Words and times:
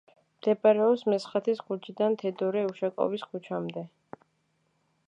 მდებარეობს 0.37 1.03
მესხეთის 1.13 1.61
ქუჩიდან 1.67 2.17
თედორე 2.23 2.65
უშაკოვის 2.71 3.29
ქუჩამდე. 3.35 3.87